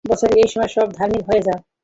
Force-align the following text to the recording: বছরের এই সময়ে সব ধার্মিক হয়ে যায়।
বছরের 0.05 0.37
এই 0.37 0.49
সময়ে 0.53 0.73
সব 0.75 0.87
ধার্মিক 0.97 1.23
হয়ে 1.29 1.45
যায়। 1.47 1.61